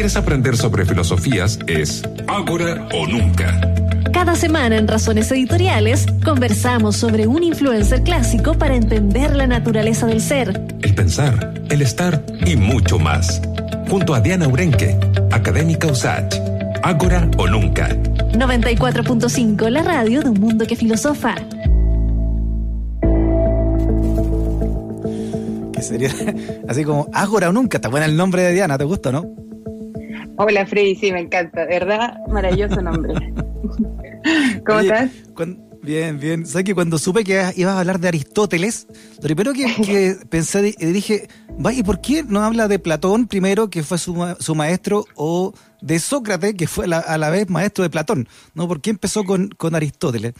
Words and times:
quieres 0.00 0.16
aprender 0.16 0.56
sobre 0.56 0.86
filosofías, 0.86 1.58
es 1.66 2.02
Ágora 2.26 2.88
o 2.94 3.06
Nunca. 3.06 3.60
Cada 4.14 4.34
semana 4.34 4.78
en 4.78 4.88
Razones 4.88 5.30
Editoriales 5.30 6.06
conversamos 6.24 6.96
sobre 6.96 7.26
un 7.26 7.42
influencer 7.42 8.02
clásico 8.02 8.54
para 8.54 8.76
entender 8.76 9.36
la 9.36 9.46
naturaleza 9.46 10.06
del 10.06 10.22
ser, 10.22 10.58
el 10.80 10.94
pensar, 10.94 11.52
el 11.68 11.82
estar 11.82 12.24
y 12.46 12.56
mucho 12.56 12.98
más. 12.98 13.42
Junto 13.90 14.14
a 14.14 14.20
Diana 14.20 14.48
Urenque, 14.48 14.98
académica 15.32 15.88
USACH. 15.88 16.34
Ágora 16.82 17.30
o 17.36 17.46
Nunca. 17.46 17.90
94.5, 17.90 19.68
la 19.68 19.82
radio 19.82 20.22
de 20.22 20.30
un 20.30 20.40
mundo 20.40 20.66
que 20.66 20.76
filosofa. 20.76 21.34
Que 25.74 25.82
sería 25.82 26.08
así 26.68 26.84
como 26.84 27.06
Ágora 27.12 27.50
o 27.50 27.52
Nunca. 27.52 27.76
Está 27.76 27.90
bueno 27.90 28.06
el 28.06 28.16
nombre 28.16 28.40
de 28.40 28.54
Diana, 28.54 28.78
¿te 28.78 28.84
gusta, 28.84 29.12
no? 29.12 29.49
Hola 30.42 30.64
Freddy, 30.64 30.94
sí, 30.94 31.12
me 31.12 31.20
encanta, 31.20 31.66
¿verdad? 31.66 32.14
Maravilloso 32.26 32.80
nombre. 32.80 33.12
¿Cómo 34.66 34.80
estás? 34.80 35.10
Bien, 35.82 36.18
bien. 36.18 36.46
¿Sabes 36.46 36.64
que 36.64 36.74
cuando 36.74 36.96
supe 36.96 37.24
que 37.24 37.52
ibas 37.56 37.74
a 37.74 37.80
hablar 37.80 38.00
de 38.00 38.08
Aristóteles, 38.08 38.86
lo 39.16 39.22
primero 39.24 39.52
que, 39.52 40.16
pensé, 40.30 40.62
dije, 40.62 41.28
¿y 41.74 41.82
por 41.82 42.00
qué 42.00 42.22
no 42.22 42.42
habla 42.42 42.68
de 42.68 42.78
Platón 42.78 43.26
primero, 43.26 43.68
que 43.68 43.82
fue 43.82 43.98
su, 43.98 44.34
su 44.38 44.54
maestro, 44.54 45.04
o 45.14 45.52
de 45.82 45.98
Sócrates, 45.98 46.54
que 46.54 46.66
fue 46.66 46.86
a 46.86 47.18
la 47.18 47.28
vez 47.28 47.50
maestro 47.50 47.84
de 47.84 47.90
Platón? 47.90 48.26
¿No? 48.54 48.66
¿Por 48.66 48.80
qué 48.80 48.88
empezó 48.88 49.24
con, 49.24 49.50
con 49.50 49.74
Aristóteles? 49.74 50.32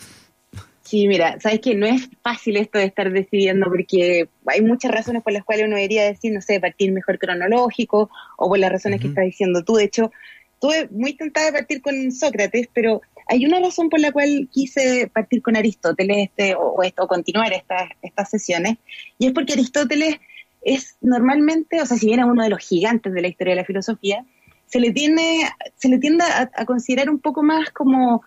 Sí, 0.91 1.07
mira, 1.07 1.39
sabes 1.39 1.61
que 1.61 1.77
no 1.77 1.87
es 1.87 2.11
fácil 2.21 2.57
esto 2.57 2.77
de 2.77 2.87
estar 2.87 3.13
decidiendo 3.13 3.67
porque 3.67 4.29
hay 4.45 4.61
muchas 4.61 4.91
razones 4.91 5.23
por 5.23 5.33
las 5.33 5.45
cuales 5.45 5.67
uno 5.67 5.77
debería 5.77 6.05
decir, 6.05 6.33
no 6.33 6.41
sé, 6.41 6.59
partir 6.59 6.91
mejor 6.91 7.17
cronológico 7.17 8.11
o 8.37 8.49
por 8.49 8.59
las 8.59 8.73
razones 8.73 9.01
que 9.01 9.07
estás 9.07 9.25
diciendo 9.25 9.63
tú. 9.63 9.75
De 9.75 9.85
hecho, 9.85 10.11
estuve 10.55 10.89
muy 10.91 11.15
tentada 11.15 11.47
de 11.47 11.53
partir 11.53 11.81
con 11.81 12.11
Sócrates, 12.11 12.69
pero 12.75 13.03
hay 13.29 13.47
una 13.47 13.61
razón 13.61 13.89
por 13.89 14.01
la 14.01 14.11
cual 14.11 14.49
quise 14.53 15.09
partir 15.15 15.43
con 15.43 15.57
Aristóteles 15.57 16.29
este, 16.29 16.57
o, 16.57 16.83
esto, 16.83 17.05
o 17.05 17.07
continuar 17.07 17.53
estas, 17.53 17.91
estas 18.03 18.29
sesiones, 18.29 18.79
y 19.17 19.29
es 19.29 19.33
porque 19.33 19.53
Aristóteles 19.53 20.17
es 20.61 20.97
normalmente, 21.01 21.81
o 21.81 21.87
sea, 21.87 21.99
si 21.99 22.07
bien 22.07 22.19
es 22.19 22.27
uno 22.27 22.43
de 22.43 22.51
los 22.51 22.67
gigantes 22.67 23.13
de 23.13 23.23
la 23.23 23.29
historia 23.29 23.55
de 23.55 23.61
la 23.61 23.65
filosofía, 23.65 24.25
se 24.67 24.81
le 24.81 24.91
tiene, 24.91 25.49
se 25.77 25.89
le 25.89 25.99
tiende 25.99 26.25
a 26.25 26.65
considerar 26.65 27.11
un 27.11 27.21
poco 27.21 27.45
más 27.45 27.71
como 27.71 28.25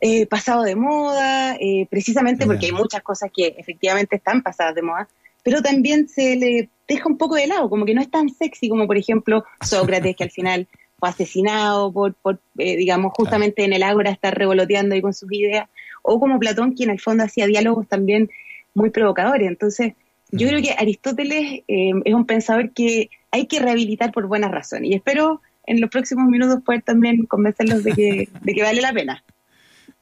eh, 0.00 0.26
pasado 0.26 0.62
de 0.62 0.76
moda, 0.76 1.56
eh, 1.56 1.86
precisamente 1.88 2.44
porque 2.44 2.66
hay 2.66 2.72
muchas 2.72 3.02
cosas 3.02 3.30
que 3.34 3.54
efectivamente 3.56 4.16
están 4.16 4.42
pasadas 4.42 4.74
de 4.74 4.82
moda, 4.82 5.08
pero 5.42 5.62
también 5.62 6.08
se 6.08 6.36
le 6.36 6.68
deja 6.86 7.08
un 7.08 7.16
poco 7.16 7.36
de 7.36 7.46
lado, 7.46 7.70
como 7.70 7.86
que 7.86 7.94
no 7.94 8.02
es 8.02 8.10
tan 8.10 8.28
sexy 8.28 8.68
como 8.68 8.86
por 8.86 8.98
ejemplo 8.98 9.44
Sócrates, 9.62 10.14
que 10.14 10.24
al 10.24 10.30
final 10.30 10.66
fue 10.98 11.08
asesinado 11.08 11.92
por, 11.92 12.14
por 12.14 12.38
eh, 12.58 12.76
digamos, 12.76 13.12
justamente 13.14 13.64
en 13.64 13.72
el 13.72 13.82
ágora 13.82 14.10
estar 14.10 14.36
revoloteando 14.36 14.94
ahí 14.94 15.00
con 15.00 15.14
sus 15.14 15.32
ideas, 15.32 15.68
o 16.02 16.20
como 16.20 16.38
Platón, 16.38 16.72
quien 16.72 16.90
en 16.90 16.94
el 16.94 17.00
fondo 17.00 17.24
hacía 17.24 17.46
diálogos 17.46 17.88
también 17.88 18.30
muy 18.74 18.90
provocadores. 18.90 19.48
Entonces, 19.48 19.94
yo 20.30 20.46
creo 20.46 20.60
que 20.60 20.72
Aristóteles 20.72 21.62
es 21.66 22.14
un 22.14 22.26
pensador 22.26 22.72
que 22.72 23.10
hay 23.30 23.46
que 23.46 23.60
rehabilitar 23.60 24.12
por 24.12 24.26
buenas 24.26 24.50
razones, 24.50 24.90
y 24.90 24.94
espero 24.94 25.40
en 25.66 25.80
los 25.80 25.90
próximos 25.90 26.26
minutos 26.28 26.62
poder 26.64 26.82
también 26.82 27.26
convencerlos 27.26 27.82
de 27.82 27.92
que, 27.92 28.28
de 28.42 28.54
que 28.54 28.62
vale 28.62 28.80
la 28.80 28.92
pena. 28.92 29.24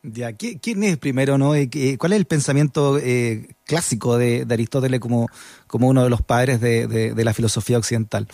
Ya, 0.06 0.34
¿quién 0.34 0.84
es 0.84 0.98
primero, 0.98 1.38
no? 1.38 1.52
¿Cuál 1.98 2.12
es 2.12 2.18
el 2.18 2.26
pensamiento 2.26 2.98
eh, 2.98 3.48
clásico 3.64 4.18
de, 4.18 4.46
Aristóteles 4.50 5.00
como, 5.00 5.28
como 5.66 5.88
uno 5.88 6.04
de 6.04 6.10
los 6.10 6.20
padres 6.20 6.60
de, 6.60 7.14
la 7.16 7.32
filosofía 7.32 7.78
occidental? 7.78 8.28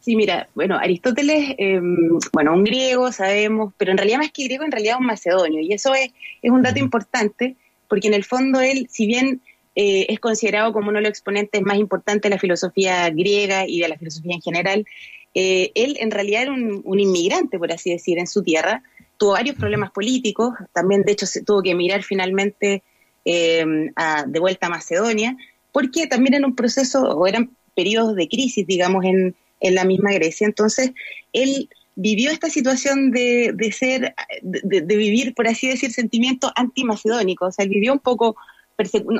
Sí, 0.00 0.16
mira, 0.16 0.48
bueno, 0.54 0.76
Aristóteles, 0.76 1.54
em, 1.56 2.18
bueno, 2.30 2.52
un 2.52 2.62
griego, 2.62 3.10
sabemos, 3.10 3.72
pero 3.78 3.90
en 3.90 3.96
realidad 3.96 4.18
más 4.18 4.30
que 4.32 4.44
griego, 4.44 4.64
en 4.64 4.70
realidad 4.70 4.98
un 5.00 5.06
macedonio, 5.06 5.62
y 5.62 5.72
eso 5.72 5.94
es, 5.94 6.10
es 6.42 6.50
un 6.50 6.62
dato 6.62 6.78
importante, 6.78 7.56
porque 7.88 8.08
en 8.08 8.14
el 8.14 8.24
fondo 8.24 8.60
él, 8.60 8.86
si 8.90 9.06
bien 9.06 9.40
eh, 9.76 10.04
es 10.10 10.20
considerado 10.20 10.74
como 10.74 10.90
uno 10.90 10.98
de 10.98 11.04
los 11.04 11.10
exponentes 11.10 11.62
más 11.62 11.78
importantes 11.78 12.28
de 12.28 12.36
la 12.36 12.40
filosofía 12.40 13.08
griega 13.08 13.66
y 13.66 13.80
de 13.80 13.88
la 13.88 13.96
filosofía 13.96 14.34
en 14.34 14.42
general, 14.42 14.84
eh, 15.32 15.72
él 15.74 15.96
en 16.00 16.10
realidad 16.10 16.42
era 16.42 16.52
un, 16.52 16.82
un 16.84 17.00
inmigrante, 17.00 17.58
por 17.58 17.72
así 17.72 17.90
decir, 17.90 18.18
en 18.18 18.26
su 18.26 18.42
tierra, 18.42 18.82
tuvo 19.16 19.32
varios 19.32 19.56
problemas 19.56 19.90
políticos, 19.90 20.54
también 20.72 21.02
de 21.02 21.12
hecho 21.12 21.26
se 21.26 21.42
tuvo 21.42 21.62
que 21.62 21.74
mirar 21.74 22.02
finalmente 22.02 22.82
em, 23.24 23.92
de 24.26 24.40
vuelta 24.40 24.66
a 24.66 24.70
Macedonia, 24.70 25.36
porque 25.72 26.06
también 26.06 26.34
en 26.34 26.44
un 26.44 26.54
proceso, 26.54 27.02
o 27.02 27.26
eran 27.26 27.50
periodos 27.74 28.16
de 28.16 28.28
crisis, 28.28 28.66
digamos, 28.66 29.04
en, 29.04 29.34
la 29.60 29.84
misma 29.84 30.12
Grecia. 30.12 30.46
Entonces, 30.46 30.92
él 31.32 31.68
vivió 31.96 32.30
esta 32.30 32.48
situación 32.50 33.10
de, 33.10 33.74
ser, 33.76 34.14
de, 34.42 34.96
vivir, 34.96 35.34
por 35.34 35.48
así 35.48 35.68
decir, 35.68 35.90
sentimientos 35.92 36.52
antimacedónicos. 36.54 37.48
O 37.48 37.52
sea, 37.52 37.64
él 37.64 37.70
vivió 37.70 37.92
un 37.92 37.98
poco, 37.98 38.36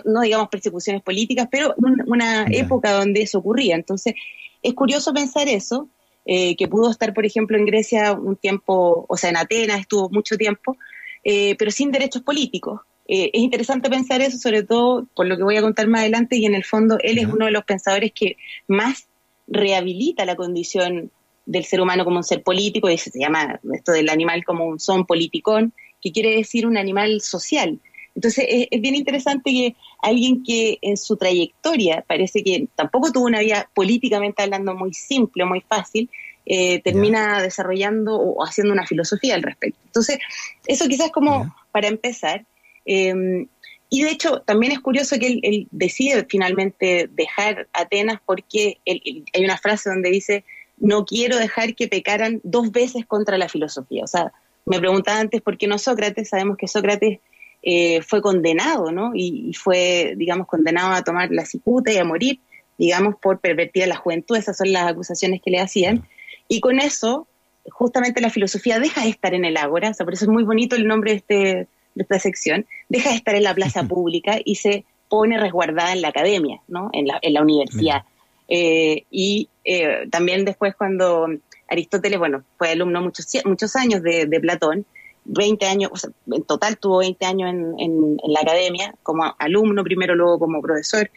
no, 0.04 0.20
digamos 0.20 0.48
persecuciones 0.48 1.02
políticas, 1.02 1.48
pero 1.50 1.74
una 2.06 2.46
época 2.50 2.92
donde 2.92 3.22
eso 3.22 3.38
ocurría. 3.38 3.74
Entonces, 3.74 4.14
es 4.62 4.74
curioso 4.74 5.12
pensar 5.12 5.48
eso, 5.48 5.88
eh, 6.26 6.56
que 6.56 6.66
pudo 6.66 6.90
estar, 6.90 7.14
por 7.14 7.24
ejemplo, 7.24 7.56
en 7.56 7.64
Grecia 7.64 8.12
un 8.12 8.36
tiempo, 8.36 9.06
o 9.08 9.16
sea, 9.16 9.30
en 9.30 9.36
Atenas 9.36 9.80
estuvo 9.80 10.10
mucho 10.10 10.36
tiempo, 10.36 10.76
eh, 11.24 11.54
pero 11.56 11.70
sin 11.70 11.92
derechos 11.92 12.22
políticos. 12.22 12.80
Eh, 13.08 13.30
es 13.32 13.40
interesante 13.40 13.88
pensar 13.88 14.20
eso, 14.20 14.36
sobre 14.36 14.64
todo 14.64 15.06
por 15.14 15.26
lo 15.26 15.36
que 15.36 15.44
voy 15.44 15.56
a 15.56 15.62
contar 15.62 15.86
más 15.86 16.00
adelante, 16.00 16.36
y 16.36 16.44
en 16.44 16.54
el 16.54 16.64
fondo 16.64 16.98
él 17.02 17.18
es 17.18 17.26
uno 17.26 17.44
de 17.44 17.52
los 17.52 17.64
pensadores 17.64 18.10
que 18.12 18.36
más 18.66 19.06
rehabilita 19.46 20.24
la 20.24 20.34
condición 20.34 21.12
del 21.46 21.64
ser 21.64 21.80
humano 21.80 22.04
como 22.04 22.16
un 22.16 22.24
ser 22.24 22.42
político, 22.42 22.90
y 22.90 22.98
se 22.98 23.16
llama 23.16 23.60
esto 23.72 23.92
del 23.92 24.08
animal 24.08 24.44
como 24.44 24.66
un 24.66 24.80
son 24.80 25.06
politicón, 25.06 25.72
que 26.02 26.10
quiere 26.10 26.34
decir 26.34 26.66
un 26.66 26.76
animal 26.76 27.20
social. 27.20 27.78
Entonces 28.16 28.46
es, 28.48 28.80
bien 28.80 28.94
interesante 28.94 29.50
que 29.50 29.76
alguien 30.00 30.42
que 30.42 30.78
en 30.80 30.96
su 30.96 31.16
trayectoria 31.16 32.02
parece 32.08 32.42
que 32.42 32.66
tampoco 32.74 33.12
tuvo 33.12 33.26
una 33.26 33.40
vida 33.40 33.70
políticamente 33.74 34.42
hablando 34.42 34.74
muy 34.74 34.94
simple, 34.94 35.44
muy 35.44 35.60
fácil, 35.60 36.10
eh, 36.46 36.80
termina 36.80 37.42
desarrollando 37.42 38.16
o 38.18 38.42
haciendo 38.42 38.72
una 38.72 38.86
filosofía 38.86 39.34
al 39.34 39.42
respecto. 39.42 39.78
Entonces, 39.84 40.18
eso 40.66 40.88
quizás 40.88 41.10
como 41.10 41.54
para 41.72 41.88
empezar. 41.88 42.46
Em, 42.86 43.48
y 43.90 44.02
de 44.02 44.10
hecho, 44.10 44.40
también 44.40 44.72
es 44.72 44.80
curioso 44.80 45.18
que 45.18 45.38
él, 45.42 45.68
decide 45.70 46.26
finalmente 46.28 47.10
dejar 47.12 47.68
Atenas 47.74 48.20
porque 48.24 48.78
hay 48.86 49.44
una 49.44 49.58
frase 49.58 49.90
donde 49.90 50.10
dice, 50.10 50.44
no 50.78 51.04
quiero 51.04 51.36
dejar 51.36 51.74
que 51.74 51.86
pecaran 51.86 52.40
dos 52.44 52.72
veces 52.72 53.04
contra 53.04 53.36
la 53.36 53.48
filosofía. 53.48 54.04
O 54.04 54.08
sea, 54.08 54.32
me 54.64 54.78
preguntaba 54.78 55.20
antes 55.20 55.42
por 55.42 55.58
qué 55.58 55.66
no 55.66 55.78
Sócrates, 55.78 56.30
sabemos 56.30 56.56
que 56.56 56.66
Sócrates 56.66 57.20
eh, 57.68 58.00
fue 58.00 58.22
condenado, 58.22 58.92
¿no? 58.92 59.10
Y, 59.12 59.52
fue, 59.52 60.14
digamos, 60.16 60.46
condenado 60.46 60.92
a 60.92 61.02
tomar 61.02 61.32
la 61.32 61.44
cicuta 61.44 61.92
y 61.92 61.96
a 61.96 62.04
morir, 62.04 62.38
digamos, 62.78 63.16
por 63.20 63.40
pervertir 63.40 63.82
a 63.82 63.88
la 63.88 63.96
juventud. 63.96 64.36
Esas 64.36 64.56
son 64.56 64.72
las 64.72 64.88
acusaciones 64.88 65.42
que 65.44 65.50
le 65.50 65.58
hacían. 65.58 66.06
Y 66.46 66.60
con 66.60 66.78
eso, 66.78 67.26
justamente 67.70 68.20
la 68.20 68.30
filosofía 68.30 68.78
deja 68.78 69.02
de 69.02 69.08
estar 69.08 69.34
en 69.34 69.44
el 69.44 69.56
ágora, 69.56 69.90
o 69.90 69.94
sea, 69.94 70.04
por 70.04 70.14
eso 70.14 70.26
es 70.26 70.30
muy 70.30 70.44
bonito 70.44 70.76
el 70.76 70.86
nombre 70.86 71.10
de, 71.10 71.16
este, 71.16 71.34
de 71.34 72.02
esta 72.02 72.20
sección, 72.20 72.66
deja 72.88 73.10
de 73.10 73.16
estar 73.16 73.34
en 73.34 73.42
la 73.42 73.54
plaza 73.54 73.82
pública 73.88 74.38
y 74.44 74.54
se 74.54 74.84
pone 75.08 75.36
resguardada 75.36 75.92
en 75.92 76.02
la 76.02 76.08
academia, 76.08 76.60
¿no? 76.68 76.90
En 76.92 77.08
la, 77.08 77.18
en 77.20 77.34
la 77.34 77.42
universidad. 77.42 78.04
Eh, 78.46 79.06
y 79.10 79.48
eh, 79.64 80.06
también 80.08 80.44
después 80.44 80.76
cuando 80.76 81.26
Aristóteles, 81.66 82.20
bueno, 82.20 82.44
fue 82.58 82.70
alumno 82.70 83.00
muchos, 83.00 83.26
muchos 83.44 83.74
años 83.74 84.04
de, 84.04 84.26
de 84.26 84.38
Platón, 84.38 84.86
20 85.28 85.66
años, 85.66 85.90
o 85.92 85.96
sea, 85.96 86.10
en 86.32 86.42
total 86.44 86.78
tuvo 86.78 86.98
20 86.98 87.26
años 87.26 87.50
en, 87.50 87.74
en, 87.78 88.16
la 88.32 88.40
academia, 88.40 88.94
como 89.02 89.34
alumno 89.38 89.82
primero, 89.82 90.14
luego 90.14 90.38
como 90.38 90.62
profesor, 90.62 91.10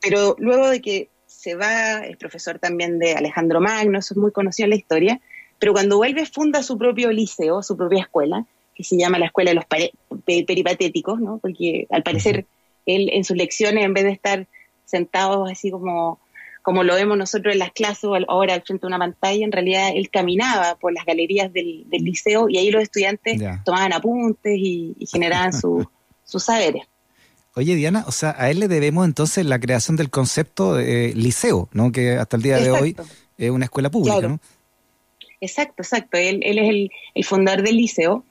pero 0.00 0.34
luego 0.38 0.70
de 0.70 0.80
que 0.80 1.08
se 1.26 1.54
va, 1.54 2.04
es 2.04 2.16
profesor 2.16 2.58
también 2.58 2.98
de 2.98 3.14
Alejandro 3.14 3.60
Magno, 3.60 3.98
eso 3.98 4.14
es 4.14 4.18
muy 4.18 4.32
conocido 4.32 4.66
en 4.66 4.70
la 4.70 4.76
historia, 4.76 5.20
pero 5.58 5.72
cuando 5.72 5.96
vuelve 5.96 6.26
funda 6.26 6.62
su 6.62 6.78
propio 6.78 7.12
liceo, 7.12 7.62
su 7.62 7.76
propia 7.76 8.02
escuela, 8.02 8.46
que 8.74 8.84
se 8.84 8.96
llama 8.96 9.18
la 9.18 9.26
Escuela 9.26 9.50
de 9.50 9.56
los 9.56 9.64
Peripatéticos, 10.24 11.20
¿no? 11.20 11.38
porque 11.38 11.86
al 11.90 12.02
parecer 12.02 12.46
él 12.86 13.10
en 13.12 13.24
sus 13.24 13.36
lecciones, 13.36 13.84
en 13.84 13.94
vez 13.94 14.04
de 14.04 14.10
estar 14.12 14.46
sentados 14.84 15.50
así 15.50 15.70
como 15.70 16.18
como 16.62 16.84
lo 16.84 16.94
vemos 16.94 17.18
nosotros 17.18 17.52
en 17.52 17.58
las 17.58 17.72
clases 17.72 18.04
o 18.04 18.16
ahora 18.28 18.54
al 18.54 18.62
frente 18.62 18.82
de 18.82 18.86
una 18.86 18.98
pantalla, 18.98 19.44
en 19.44 19.52
realidad 19.52 19.90
él 19.94 20.08
caminaba 20.10 20.76
por 20.76 20.92
las 20.92 21.04
galerías 21.04 21.52
del, 21.52 21.86
liceo 21.90 22.48
y 22.48 22.58
ahí 22.58 22.70
los 22.70 22.82
estudiantes 22.82 23.40
tomaban 23.64 23.92
apuntes 23.92 24.56
y, 24.56 24.96
generaban 25.10 25.52
sus 26.24 26.42
saberes. 26.42 26.84
Oye, 27.54 27.74
Diana, 27.74 28.04
o 28.06 28.12
sea, 28.12 28.34
a 28.38 28.50
él 28.50 28.60
le 28.60 28.68
debemos 28.68 29.04
entonces 29.04 29.44
la 29.44 29.60
creación 29.60 29.96
del 29.96 30.08
concepto 30.08 30.74
de 30.74 31.12
liceo, 31.14 31.68
¿no? 31.72 31.92
Que 31.92 32.12
hasta 32.12 32.36
el 32.36 32.42
día 32.42 32.56
de 32.56 32.70
hoy 32.70 32.96
es 33.36 33.50
una 33.50 33.66
escuela 33.66 33.90
pública, 33.90 34.26
¿no? 34.26 34.40
Exacto, 35.40 35.82
exacto. 35.82 36.16
Él, 36.16 36.40
él 36.44 36.58
es 36.58 36.70
el, 36.70 36.90
el 37.14 37.24
fundador 37.24 37.62
del 37.62 37.76
liceo 37.76 38.24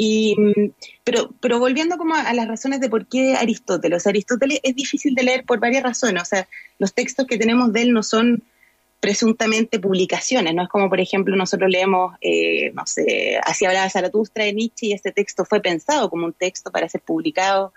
y, 0.00 0.36
mm, 0.38 0.70
pero, 1.02 1.34
pero 1.40 1.58
volviendo 1.58 1.98
como 1.98 2.14
a, 2.14 2.32
las 2.32 2.46
razones 2.46 2.80
de 2.80 2.88
por 2.88 3.06
qué 3.06 3.34
Aristóteles. 3.34 4.06
Aristóteles 4.06 4.60
es 4.62 4.74
difícil 4.76 5.14
de 5.16 5.24
leer 5.24 5.44
por 5.44 5.58
varias 5.58 5.82
razones. 5.82 6.22
O 6.22 6.24
sea, 6.24 6.48
los 6.78 6.94
textos 6.94 7.26
que 7.26 7.36
tenemos 7.36 7.72
de 7.72 7.82
él 7.82 7.92
no 7.92 8.04
son 8.04 8.44
presuntamente 9.00 9.78
publicaciones, 9.80 10.54
no 10.54 10.62
es 10.62 10.68
como 10.68 10.88
por 10.88 10.98
ejemplo 10.98 11.36
nosotros 11.36 11.70
leemos, 11.70 12.16
eh, 12.20 12.72
no 12.74 12.84
sé, 12.84 13.38
así 13.44 13.64
hablaba 13.64 13.88
Zaratustra 13.88 14.44
de 14.44 14.52
Nietzsche 14.52 14.86
y 14.86 14.92
este 14.92 15.12
texto 15.12 15.44
fue 15.44 15.60
pensado 15.60 16.10
como 16.10 16.26
un 16.26 16.32
texto 16.32 16.72
para 16.72 16.88
ser 16.88 17.00
publicado 17.02 17.72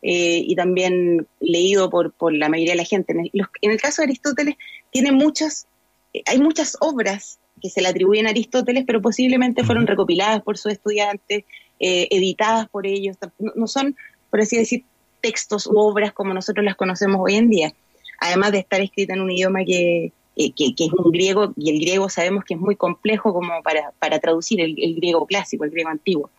eh, 0.00 0.42
y 0.46 0.56
también 0.56 1.26
leído 1.40 1.90
por, 1.90 2.12
por 2.12 2.32
la 2.32 2.48
mayoría 2.48 2.72
de 2.72 2.78
la 2.78 2.84
gente. 2.84 3.12
En 3.12 3.70
el, 3.70 3.80
caso 3.80 4.00
de 4.00 4.06
Aristóteles 4.06 4.56
tiene 4.90 5.12
muchas, 5.12 5.66
eh, 6.14 6.22
hay 6.26 6.38
muchas 6.38 6.76
obras 6.80 7.38
que 7.60 7.70
se 7.70 7.80
le 7.80 7.88
atribuyen 7.88 8.26
a 8.26 8.30
Aristóteles, 8.30 8.84
pero 8.86 9.00
posiblemente 9.00 9.64
fueron 9.64 9.86
recopiladas 9.86 10.42
por 10.42 10.58
sus 10.58 10.72
estudiantes, 10.72 11.44
editadas 11.78 12.68
por 12.68 12.86
ellos, 12.86 13.16
no 13.56 13.66
son, 13.66 13.96
por 14.30 14.40
así 14.40 14.56
decir, 14.56 14.84
textos 15.20 15.66
u 15.66 15.78
obras 15.78 16.12
como 16.12 16.34
nosotros 16.34 16.64
las 16.64 16.76
conocemos 16.76 17.20
hoy 17.22 17.34
en 17.34 17.48
día, 17.48 17.72
además 18.20 18.52
de 18.52 18.58
estar 18.58 18.80
escrita 18.80 19.14
en 19.14 19.20
un 19.20 19.30
idioma 19.30 19.64
que, 19.64 20.12
eh, 20.36 20.52
que, 20.52 20.72
es 20.78 20.92
un 20.92 21.10
griego, 21.12 21.52
y 21.56 21.70
el 21.70 21.80
griego 21.80 22.08
sabemos 22.08 22.44
que 22.44 22.54
es 22.54 22.60
muy 22.60 22.76
complejo 22.76 23.34
como 23.34 23.62
para, 23.62 23.92
para 23.98 24.18
traducir 24.18 24.60
el, 24.60 24.94
griego 24.96 25.26
clásico, 25.26 25.64
el 25.64 25.70
griego 25.70 25.90
antiguo. 25.90 26.30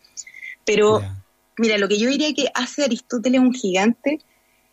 Pero, 0.65 1.01
mira, 1.57 1.77
lo 1.77 1.87
que 1.87 1.99
yo 1.99 2.09
diría 2.09 2.33
que 2.33 2.47
hace 2.53 2.83
Aristóteles 2.83 3.39
un 3.39 3.53
gigante 3.53 4.19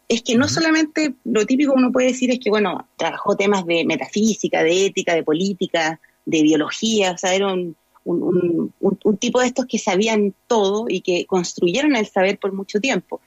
es 0.08 0.22
que 0.22 0.36
no 0.36 0.48
solamente 0.48 1.14
lo 1.24 1.46
típico 1.46 1.72
uno 1.74 1.92
puede 1.92 2.08
decir 2.08 2.30
es 2.30 2.40
que, 2.40 2.50
bueno, 2.50 2.88
trabajó 2.96 3.36
temas 3.36 3.66
de 3.66 3.84
metafísica, 3.84 4.62
de 4.62 4.86
ética, 4.86 5.14
de 5.14 5.22
política, 5.22 6.00
de 6.26 6.42
biología, 6.42 7.12
o 7.12 7.18
sea, 7.18 7.34
era 7.34 7.52
un, 7.52 7.76
un, 8.04 8.72
un, 8.80 9.16
tipo 9.18 9.40
de 9.40 9.46
estos 9.46 9.66
que 9.66 9.78
sabían 9.78 10.34
todo 10.46 10.86
y 10.88 11.00
que 11.00 11.26
construyeron 11.26 11.96
el 11.96 12.06
saber 12.06 12.38
por 12.38 12.52
mucho 12.52 12.80
tiempo. 12.80 13.20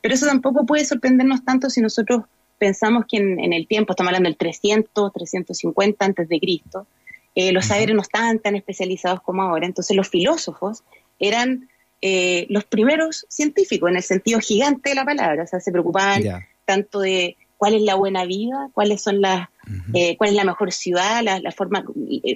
Pero 0.00 0.14
eso 0.14 0.26
tampoco 0.26 0.66
puede 0.66 0.84
sorprendernos 0.84 1.44
tanto 1.44 1.70
si 1.70 1.80
nosotros 1.80 2.22
pensamos 2.58 3.04
que 3.08 3.18
en, 3.18 3.52
el 3.52 3.66
tiempo, 3.66 3.92
estamos 3.92 4.10
hablando 4.10 4.28
del 4.28 4.36
300, 4.36 5.12
350 5.12 6.04
antes 6.04 6.28
de 6.28 6.40
Cristo, 6.40 6.86
eh, 7.34 7.52
los 7.52 7.66
saberes 7.66 7.94
no 7.94 8.02
estaban 8.02 8.40
tan 8.40 8.56
especializados 8.56 9.22
como 9.22 9.42
ahora, 9.42 9.66
entonces 9.66 9.96
los 9.96 10.08
filósofos 10.08 10.82
eran 11.20 11.68
eh, 12.02 12.46
los 12.48 12.64
primeros 12.64 13.26
científicos 13.28 13.90
en 13.90 13.96
el 13.96 14.02
sentido 14.02 14.40
gigante 14.40 14.90
de 14.90 14.96
la 14.96 15.04
palabra, 15.04 15.44
o 15.44 15.46
sea, 15.46 15.60
se 15.60 15.70
preocupaban 15.70 16.22
tanto 16.64 17.00
de 17.00 17.36
cuál 17.58 17.74
es 17.74 17.82
la 17.82 17.96
buena 17.96 18.24
vida, 18.24 18.70
cuáles 18.72 19.02
son 19.02 19.20
las, 19.20 19.48
eh, 19.92 20.16
cuál 20.16 20.30
es 20.30 20.36
la 20.36 20.44
mejor 20.44 20.72
ciudad, 20.72 21.22
la, 21.22 21.52
forma 21.52 21.84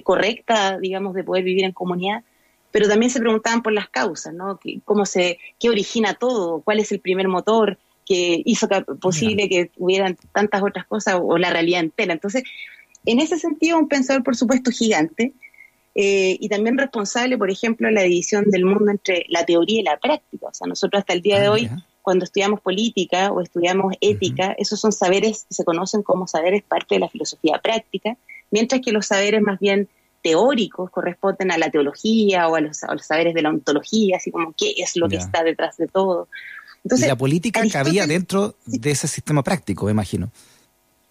correcta, 0.03 0.77
digamos, 0.77 1.15
de 1.15 1.23
poder 1.23 1.43
vivir 1.43 1.63
en 1.63 1.71
comunidad, 1.71 2.23
pero 2.71 2.87
también 2.87 3.09
se 3.09 3.19
preguntaban 3.19 3.63
por 3.63 3.73
las 3.73 3.89
causas, 3.89 4.33
¿no? 4.33 4.59
¿Cómo 4.83 5.05
se, 5.05 5.39
qué 5.59 5.69
origina 5.69 6.13
todo? 6.13 6.61
¿Cuál 6.61 6.79
es 6.79 6.91
el 6.91 6.99
primer 6.99 7.27
motor? 7.27 7.79
que 8.05 8.41
hizo 8.45 8.67
posible 8.99 9.49
que 9.49 9.71
hubieran 9.77 10.17
tantas 10.33 10.61
otras 10.61 10.85
cosas 10.85 11.19
o, 11.21 11.37
la 11.37 11.51
realidad 11.51 11.79
entera. 11.79 12.13
Entonces, 12.13 12.43
en 13.05 13.19
ese 13.19 13.37
sentido, 13.37 13.77
un 13.77 13.87
pensador, 13.87 14.23
por 14.23 14.35
supuesto, 14.35 14.71
gigante 14.71 15.33
eh, 15.95 16.37
y 16.39 16.49
también 16.49 16.77
responsable, 16.77 17.37
por 17.37 17.49
ejemplo, 17.49 17.87
de 17.87 17.93
la 17.93 18.01
división 18.01 18.45
del 18.47 18.65
mundo 18.65 18.91
entre 18.91 19.25
la 19.29 19.45
teoría 19.45 19.79
y 19.79 19.83
la 19.83 19.97
práctica. 19.97 20.47
O 20.47 20.53
sea, 20.53 20.67
nosotros 20.67 20.99
hasta 20.99 21.13
el 21.13 21.21
día 21.21 21.39
de 21.39 21.47
ah, 21.47 21.51
hoy, 21.51 21.69
cuando 22.03 22.25
estudiamos 22.25 22.61
política 22.61 23.31
o 23.31 23.41
estudiamos 23.41 23.95
ética, 23.99 24.55
esos 24.59 24.79
son 24.79 24.91
saberes 24.91 25.45
que 25.49 25.55
se 25.55 25.65
conocen 25.65 26.03
como 26.03 26.27
saberes 26.27 26.61
parte 26.61 26.95
de 26.95 26.99
la 26.99 27.09
filosofía 27.09 27.59
práctica, 27.63 28.15
mientras 28.51 28.81
que 28.81 28.91
los 28.91 29.07
saberes 29.07 29.41
más 29.41 29.59
bien 29.59 29.89
teóricos 30.21 30.91
corresponden 30.91 31.51
a 31.51 31.57
la 31.57 31.71
teología 31.71 32.47
o 32.47 32.55
a 32.55 32.61
los, 32.61 32.83
a 32.83 32.93
los 32.93 33.05
saberes 33.05 33.33
de 33.33 33.41
la 33.41 33.49
ontología, 33.49 34.17
así 34.17 34.29
como 34.29 34.53
qué 34.55 34.75
es 34.77 34.95
lo 34.95 35.09
que 35.09 35.15
está 35.15 35.43
detrás 35.43 35.77
de 35.77 35.87
todo 35.87 36.27
y 36.83 37.05
la 37.05 37.17
política 37.17 37.61
cabía 37.71 38.05
dentro 38.05 38.55
de 38.65 38.91
ese 38.91 39.07
sistema 39.07 39.43
práctico, 39.43 39.85
me 39.85 39.91
imagino. 39.91 40.31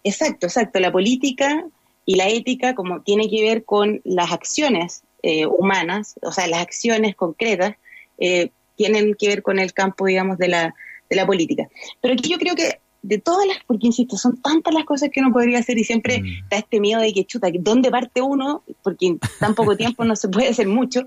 Exacto, 0.03 0.45
exacto. 0.47 0.79
La 0.79 0.91
política 0.91 1.65
y 2.05 2.15
la 2.15 2.27
ética, 2.29 2.75
como 2.75 3.01
tiene 3.01 3.29
que 3.29 3.41
ver 3.41 3.63
con 3.63 4.01
las 4.03 4.31
acciones 4.31 5.01
eh, 5.23 5.45
humanas, 5.47 6.15
o 6.21 6.31
sea, 6.31 6.47
las 6.47 6.61
acciones 6.61 7.15
concretas, 7.15 7.75
eh, 8.19 8.51
tienen 8.83 9.15
que 9.15 9.27
ver 9.27 9.41
con 9.41 9.59
el 9.59 9.73
campo, 9.73 10.05
digamos, 10.05 10.37
de 10.37 10.47
la, 10.49 10.75
de 11.09 11.15
la 11.15 11.25
política. 11.25 11.67
Pero 12.01 12.13
aquí 12.13 12.29
yo 12.29 12.37
creo 12.37 12.55
que 12.55 12.79
de 13.01 13.17
todas 13.17 13.45
las, 13.45 13.57
porque 13.67 13.87
insisto, 13.87 14.17
son 14.17 14.41
tantas 14.41 14.73
las 14.73 14.85
cosas 14.85 15.09
que 15.11 15.19
uno 15.19 15.31
podría 15.31 15.59
hacer 15.59 15.77
y 15.77 15.83
siempre 15.83 16.21
mm. 16.21 16.25
está 16.43 16.57
este 16.57 16.79
miedo 16.79 17.01
de 17.01 17.13
que, 17.13 17.25
chuta, 17.25 17.49
¿dónde 17.59 17.91
parte 17.91 18.21
uno? 18.21 18.63
Porque 18.81 19.07
en 19.07 19.19
tan 19.39 19.55
poco 19.55 19.75
tiempo 19.75 20.05
no 20.05 20.15
se 20.15 20.29
puede 20.29 20.49
hacer 20.49 20.67
mucho. 20.67 21.05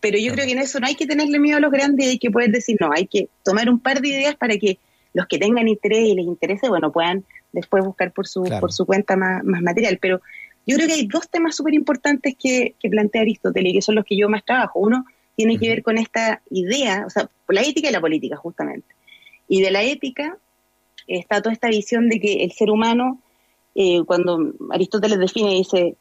Pero 0.00 0.18
yo 0.18 0.32
creo 0.32 0.46
que 0.46 0.52
en 0.52 0.58
eso 0.58 0.80
no 0.80 0.86
hay 0.86 0.96
que 0.96 1.06
tenerle 1.06 1.38
miedo 1.38 1.58
a 1.58 1.60
los 1.60 1.70
grandes 1.70 2.06
y 2.06 2.10
hay 2.10 2.18
que 2.18 2.30
poder 2.30 2.50
decir, 2.50 2.76
no, 2.80 2.90
hay 2.92 3.06
que 3.06 3.28
tomar 3.44 3.68
un 3.68 3.78
par 3.78 4.00
de 4.00 4.08
ideas 4.08 4.34
para 4.34 4.56
que 4.56 4.78
los 5.14 5.26
que 5.26 5.38
tengan 5.38 5.68
interés 5.68 6.08
y 6.08 6.14
les 6.14 6.24
interese, 6.24 6.68
bueno, 6.68 6.90
puedan 6.90 7.24
después 7.52 7.84
buscar 7.84 8.12
por 8.12 8.26
su, 8.26 8.42
por 8.60 8.72
su 8.72 8.84
cuenta 8.86 9.16
más, 9.16 9.44
material. 9.44 9.98
Pero 10.00 10.20
yo 10.66 10.76
creo 10.76 10.88
que 10.88 10.94
hay 10.94 11.06
dos 11.06 11.28
temas 11.28 11.56
súper 11.56 11.74
importantes 11.74 12.34
que, 12.36 12.74
plantea 12.90 13.22
Aristóteles 13.22 13.72
y 13.72 13.74
que 13.74 13.82
son 13.82 13.94
los 13.94 14.04
que 14.04 14.16
yo 14.16 14.28
más 14.28 14.44
trabajo. 14.44 14.80
Uno 14.80 15.04
tiene 15.36 15.58
que 15.58 15.68
ver 15.68 15.82
con 15.82 15.98
esta 15.98 16.42
idea, 16.50 17.04
o 17.06 17.10
sea, 17.10 17.28
la 17.48 17.62
ética 17.62 17.88
y 17.88 17.92
la 17.92 18.00
política, 18.00 18.36
justamente. 18.36 18.94
Y 19.48 19.60
de 19.60 19.70
la 19.70 19.82
ética 19.82 20.38
está 21.06 21.40
toda 21.40 21.52
esta 21.52 21.68
visión 21.68 22.08
de 22.08 22.20
que 22.20 22.44
el 22.44 22.52
ser 22.52 22.70
humano, 22.70 23.20
eh, 23.74 24.02
cuando 24.06 24.52
Aristóteles 24.70 25.18
define, 25.18 25.54
dice, 25.54 25.96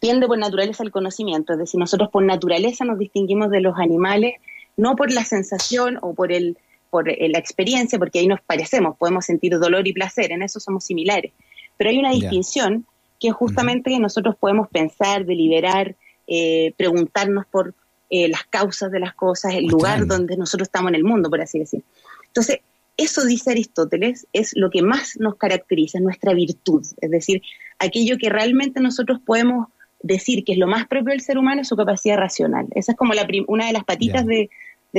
tiende 0.00 0.26
por 0.26 0.38
naturaleza 0.38 0.82
al 0.82 0.90
conocimiento, 0.90 1.52
es 1.52 1.58
decir, 1.58 1.78
nosotros 1.78 2.10
por 2.10 2.24
naturaleza 2.24 2.84
nos 2.84 2.98
distinguimos 2.98 3.50
de 3.50 3.60
los 3.60 3.78
animales, 3.78 4.34
no 4.76 4.96
por 4.96 5.12
la 5.12 5.24
sensación 5.24 5.98
o 6.02 6.14
por, 6.14 6.32
el, 6.32 6.58
por 6.90 7.08
eh, 7.08 7.28
la 7.28 7.38
experiencia, 7.38 7.98
porque 7.98 8.18
ahí 8.18 8.26
nos 8.26 8.40
parecemos, 8.40 8.96
podemos 8.96 9.24
sentir 9.24 9.58
dolor 9.58 9.86
y 9.86 9.92
placer, 9.92 10.32
en 10.32 10.42
eso 10.42 10.60
somos 10.60 10.84
similares. 10.84 11.32
Pero 11.76 11.90
hay 11.90 11.98
una 11.98 12.12
distinción 12.12 12.86
que 13.20 13.28
es 13.28 13.34
justamente 13.34 13.90
que 13.90 14.00
nosotros 14.00 14.34
podemos 14.36 14.68
pensar, 14.68 15.24
deliberar, 15.24 15.94
eh, 16.26 16.74
preguntarnos 16.76 17.46
por 17.46 17.74
eh, 18.14 18.28
las 18.28 18.44
causas 18.44 18.92
de 18.92 19.00
las 19.00 19.14
cosas, 19.14 19.54
el 19.54 19.64
lugar 19.64 20.06
donde 20.06 20.36
nosotros 20.36 20.68
estamos 20.68 20.90
en 20.90 20.96
el 20.96 21.02
mundo, 21.02 21.30
por 21.30 21.40
así 21.40 21.58
decir. 21.58 21.82
Entonces, 22.26 22.58
eso 22.98 23.24
dice 23.24 23.52
Aristóteles, 23.52 24.26
es 24.34 24.52
lo 24.54 24.68
que 24.68 24.82
más 24.82 25.18
nos 25.18 25.36
caracteriza, 25.36 25.98
nuestra 25.98 26.34
virtud, 26.34 26.84
es 27.00 27.10
decir, 27.10 27.40
aquello 27.78 28.18
que 28.18 28.28
realmente 28.28 28.80
nosotros 28.80 29.18
podemos 29.24 29.68
decir 30.02 30.44
que 30.44 30.52
es 30.52 30.58
lo 30.58 30.66
más 30.66 30.86
propio 30.86 31.12
del 31.12 31.22
ser 31.22 31.38
humano 31.38 31.62
es 31.62 31.68
su 31.68 31.76
capacidad 31.76 32.18
racional. 32.18 32.66
Esa 32.74 32.92
es 32.92 32.98
como 32.98 33.14
la 33.14 33.26
una 33.46 33.66
de 33.66 33.72
las 33.72 33.84
patitas 33.84 34.26
de, 34.26 34.50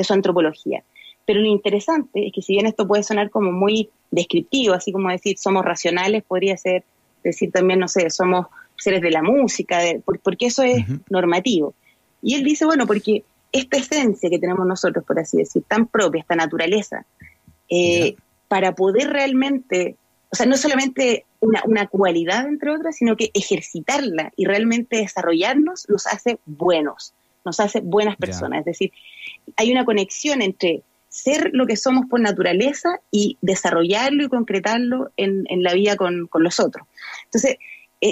su 0.02 0.14
antropología. 0.14 0.84
Pero 1.28 1.40
lo 1.40 1.48
interesante 1.48 2.26
es 2.26 2.34
que 2.34 2.42
si 2.42 2.54
bien 2.54 2.66
esto 2.66 2.88
puede 2.88 3.04
sonar 3.04 3.30
como 3.30 3.52
muy 3.52 3.92
descriptivo, 4.10 4.74
así 4.74 4.92
como 4.92 5.12
decir 5.12 5.38
somos 5.38 5.64
racionales, 5.64 6.24
podría 6.24 6.58
ser 6.58 6.84
decir 7.24 7.52
también, 7.52 7.80
no 7.80 7.88
sé, 7.88 8.10
somos 8.10 8.48
seres 8.76 9.02
de 9.04 9.12
la 9.12 9.22
música, 9.22 9.82
porque 10.24 10.48
eso 10.48 10.64
es 10.64 10.84
normativo. 11.12 11.76
Y 12.24 12.36
él 12.36 12.44
dice, 12.44 12.66
bueno, 12.66 12.88
porque 12.88 13.24
esta 13.52 13.78
esencia 13.78 14.30
que 14.30 14.40
tenemos 14.40 14.66
nosotros, 14.66 15.06
por 15.06 15.20
así 15.20 15.38
decir, 15.38 15.64
tan 15.68 15.88
propia, 15.88 16.22
esta 16.22 16.36
naturaleza, 16.36 17.06
eh, 17.70 18.16
para 18.48 18.74
poder 18.74 19.10
realmente 19.10 19.98
o 20.34 20.36
sea, 20.36 20.48
no 20.48 20.58
solamente 20.58 21.26
una, 21.42 21.62
una, 21.66 21.86
cualidad 21.86 22.48
entre 22.48 22.72
otras, 22.72 22.96
sino 22.96 23.16
que 23.16 23.30
ejercitarla 23.36 24.34
y 24.36 24.46
realmente 24.46 24.98
desarrollarnos 24.98 25.88
nos 25.90 26.08
hace 26.08 26.40
buenos, 26.48 27.14
nos 27.46 27.60
hace 27.60 27.82
buenas 27.82 28.18
personas. 28.18 28.62
Es 28.62 28.66
decir, 28.66 28.92
hay 29.56 29.72
una 29.72 29.86
conexión 29.86 30.42
entre 30.42 30.82
ser 31.08 31.52
lo 31.54 31.68
que 31.68 31.78
somos 31.78 32.08
por 32.08 32.20
naturaleza 32.20 33.00
y 33.12 33.38
desarrollarlo 33.42 34.24
y 34.24 34.30
concretarlo 34.30 35.12
en, 35.18 35.44
en 35.50 35.62
la 35.62 35.74
vida 35.74 35.98
con, 35.98 36.26
con, 36.26 36.42
los 36.42 36.60
otros. 36.60 36.88
Entonces, 37.26 37.58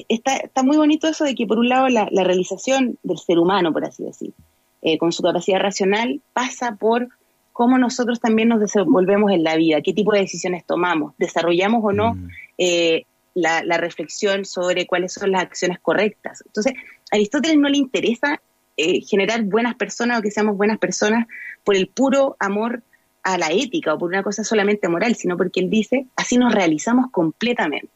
está, 0.09 0.37
está, 0.37 0.63
muy 0.63 0.77
bonito 0.77 1.07
eso 1.07 1.23
de 1.23 1.35
que, 1.35 1.45
por 1.45 1.59
un 1.59 1.69
lado, 1.69 1.87
la, 1.89 2.07
la 2.11 2.23
realización 2.23 2.97
del 3.03 3.17
ser 3.17 3.39
humano, 3.39 3.73
por 3.73 3.85
así 3.85 4.03
decir, 4.03 4.33
eh, 4.81 4.97
con 4.97 5.11
su 5.11 5.21
capacidad 5.21 5.59
racional, 5.59 6.21
pasa 6.33 6.75
por 6.75 7.09
cómo 7.53 7.77
nosotros 7.77 8.19
también 8.19 8.47
nos 8.47 8.59
desenvolvemos 8.59 9.31
en 9.31 9.43
la 9.43 9.55
vida, 9.55 9.81
qué 9.81 9.93
tipo 9.93 10.13
de 10.13 10.21
decisiones 10.21 10.65
tomamos, 10.65 11.13
desarrollamos 11.17 11.81
o 11.83 11.91
no 11.91 12.15
mm. 12.15 12.29
eh, 12.57 13.05
la, 13.35 13.77
reflexión 13.77 14.45
sobre 14.45 14.87
cuáles 14.87 15.13
son 15.13 15.31
las 15.31 15.43
acciones 15.43 15.79
correctas. 15.79 16.43
Entonces, 16.45 16.73
a 17.11 17.15
Aristóteles 17.15 17.57
no 17.57 17.69
le 17.69 17.77
interesa 17.77 18.41
eh, 18.77 19.01
generar 19.01 19.43
buenas 19.43 19.75
personas 19.75 20.19
o 20.19 20.21
que 20.21 20.31
seamos 20.31 20.57
buenas 20.57 20.79
personas 20.79 21.27
por 21.63 21.75
el 21.75 21.87
puro 21.87 22.35
amor 22.39 22.81
a 23.21 23.37
la 23.37 23.51
ética 23.51 23.93
o 23.93 23.99
por 23.99 24.09
una 24.09 24.23
cosa 24.23 24.43
solamente 24.43 24.87
moral, 24.87 25.15
sino 25.15 25.37
porque 25.37 25.59
él 25.59 25.69
dice, 25.69 26.07
así 26.15 26.37
nos 26.37 26.55
realizamos 26.55 27.11
completamente. 27.11 27.89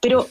Pero 0.00 0.28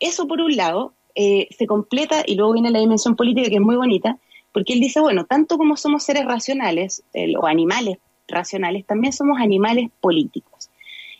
eso 0.00 0.26
por 0.26 0.40
un 0.40 0.56
lado 0.56 0.94
eh, 1.14 1.48
se 1.56 1.66
completa 1.66 2.22
y 2.26 2.34
luego 2.34 2.52
viene 2.52 2.70
la 2.70 2.80
dimensión 2.80 3.16
política 3.16 3.48
que 3.48 3.56
es 3.56 3.60
muy 3.60 3.76
bonita, 3.76 4.18
porque 4.52 4.72
él 4.72 4.80
dice, 4.80 5.00
bueno, 5.00 5.24
tanto 5.24 5.58
como 5.58 5.76
somos 5.76 6.02
seres 6.02 6.24
racionales 6.24 7.02
o 7.38 7.46
animales 7.46 7.98
racionales, 8.28 8.86
también 8.86 9.12
somos 9.12 9.40
animales 9.40 9.90
políticos. 10.00 10.70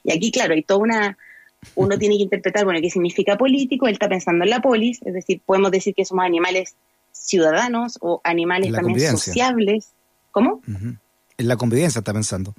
Y 0.05 0.13
aquí, 0.13 0.31
claro, 0.31 0.55
hay 0.55 0.63
toda 0.63 0.81
una, 0.81 1.19
uno 1.75 1.99
tiene 1.99 2.17
que 2.17 2.23
interpretar, 2.23 2.65
bueno, 2.65 2.81
qué 2.81 2.91
significa 2.91 3.37
político, 3.37 3.87
él 3.87 3.95
está 3.95 4.09
pensando 4.09 4.45
en 4.45 4.51
la 4.51 4.61
polis, 4.61 5.01
es 5.05 5.15
decir, 5.15 5.41
podemos 5.45 5.71
decir 5.71 5.95
que 5.95 6.05
somos 6.05 6.25
animales 6.25 6.77
ciudadanos 7.13 7.99
o 8.01 8.21
animales 8.25 8.73
también 8.73 9.17
sociables. 9.17 9.93
¿Cómo? 10.31 10.61
En 10.67 11.49
la 11.49 11.57
convivencia 11.57 12.01
está 12.01 12.13
pensando. 12.13 12.55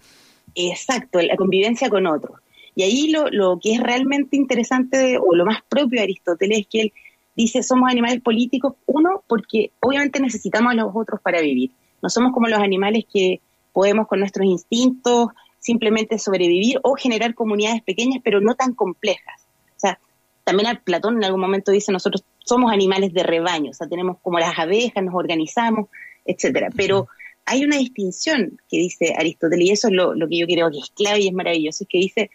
Exacto, 0.56 1.20
en 1.20 1.28
la 1.28 1.36
convivencia 1.36 1.90
con 1.90 2.08
otros. 2.08 2.40
Y 2.78 2.84
ahí 2.84 3.10
lo, 3.10 3.28
lo 3.32 3.60
que 3.60 3.74
es 3.74 3.80
realmente 3.80 4.38
interesante 4.38 5.18
o 5.18 5.36
lo 5.36 5.46
más 5.46 5.64
propio 5.68 5.98
de 5.98 6.04
Aristóteles 6.04 6.60
es 6.60 6.68
que 6.68 6.82
él 6.82 6.94
dice 7.36 7.64
somos 7.64 7.90
animales 7.90 8.22
políticos, 8.22 8.76
uno, 8.86 9.24
porque 9.28 9.72
obviamente 9.80 10.20
necesitamos 10.20 10.74
a 10.74 10.76
los 10.76 10.92
otros 10.94 11.20
para 11.20 11.42
vivir. 11.42 11.72
No 12.04 12.10
somos 12.12 12.34
como 12.34 12.48
los 12.48 12.60
animales 12.60 13.06
que 13.12 13.42
podemos 13.74 14.06
con 14.08 14.20
nuestros 14.20 14.46
instintos 14.46 15.30
simplemente 15.58 16.20
sobrevivir 16.20 16.80
o 16.84 16.94
generar 16.94 17.34
comunidades 17.34 17.82
pequeñas, 17.82 18.22
pero 18.24 18.42
no 18.42 18.54
tan 18.54 18.76
complejas. 18.76 19.48
O 19.76 19.80
sea, 19.80 20.00
también 20.44 20.80
Platón 20.84 21.18
en 21.18 21.24
algún 21.24 21.42
momento 21.42 21.72
dice 21.72 21.92
nosotros 21.92 22.26
somos 22.46 22.72
animales 22.72 23.12
de 23.12 23.24
rebaño, 23.24 23.72
o 23.72 23.74
sea, 23.74 23.88
tenemos 23.88 24.18
como 24.22 24.38
las 24.38 24.58
abejas, 24.60 25.04
nos 25.04 25.16
organizamos, 25.16 25.90
etcétera. 26.26 26.70
Pero 26.76 27.08
hay 27.44 27.66
una 27.66 27.78
distinción 27.78 28.62
que 28.70 28.78
dice 28.78 29.16
Aristóteles, 29.18 29.68
y 29.68 29.72
eso 29.72 29.88
es 29.88 29.96
lo, 29.96 30.14
lo 30.14 30.28
que 30.28 30.38
yo 30.38 30.46
creo 30.46 30.70
que 30.70 30.78
es 30.78 30.92
clave 30.92 31.22
y 31.22 31.28
es 31.30 31.34
maravilloso, 31.34 31.84
es 31.84 31.90
que 31.90 31.98
dice 31.98 32.30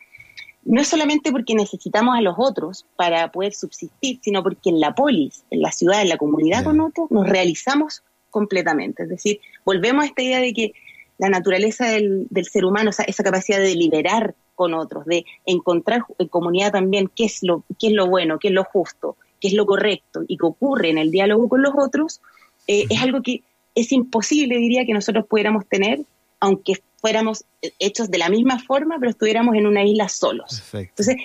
no 0.65 0.81
es 0.81 0.89
solamente 0.89 1.33
porque 1.33 1.55
necesitamos 1.55 2.17
a 2.17 2.21
los 2.21 2.35
otros 2.39 2.87
para 2.97 3.31
poder 3.33 3.53
subsistir, 3.53 4.21
sino 4.23 4.43
porque 4.43 4.71
en 4.71 4.81
la 4.81 4.95
polis, 4.95 5.45
en 5.51 5.61
la 5.61 5.73
ciudad, 5.73 6.03
en 6.03 6.09
la 6.09 6.17
comunidad 6.17 6.65
con 6.65 6.81
otros, 6.81 7.11
nos 7.11 7.29
realizamos 7.29 8.03
completamente. 8.31 9.05
Es 9.05 9.09
decir, 9.09 9.41
volvemos 9.65 10.05
a 10.05 10.07
esta 10.07 10.23
idea 10.23 10.41
de 10.41 10.53
que 10.53 10.73
la 11.19 11.29
naturaleza 11.29 11.87
del, 11.87 12.29
ser 12.51 12.65
humano, 12.65 12.91
esa 12.91 13.25
capacidad 13.25 13.59
de 13.59 13.75
liberar 13.75 14.35
con 14.55 14.75
otros, 14.75 15.05
de 15.07 15.25
encontrar 15.47 16.05
en 16.19 16.29
comunidad 16.29 16.73
también 16.73 17.11
qué 17.15 17.25
es 17.25 17.43
lo, 17.43 17.65
qué 17.79 17.89
es 17.89 17.93
lo 17.93 18.07
bueno, 18.07 18.39
qué 18.39 18.49
es 18.49 18.55
lo 18.55 18.65
justo, 18.65 19.17
qué 19.41 19.49
es 19.49 19.55
lo 19.55 19.67
correcto 19.67 20.23
y 20.27 20.37
que 20.37 20.47
ocurre 20.47 20.91
en 20.91 20.99
el 20.99 21.11
diálogo 21.11 21.49
con 21.49 21.63
los 21.63 21.75
otros, 21.77 22.21
eh, 22.67 22.87
es 22.89 23.03
algo 23.03 23.23
que 23.23 23.43
es 23.75 23.93
imposible, 23.93 24.57
diría, 24.57 24.85
que 24.85 24.95
nosotros 24.95 25.27
pudiéramos 25.27 25.67
tener, 25.67 26.01
aunque 26.41 26.75
fuéramos 27.03 27.45
hechos 27.81 28.11
de 28.11 28.17
la 28.17 28.31
misma 28.31 28.61
forma, 28.61 28.97
pero 28.99 29.11
estuviéramos 29.11 29.57
en 29.57 29.67
una 29.67 29.85
isla 29.85 30.09
solos. 30.09 30.63
Entonces, 30.73 31.17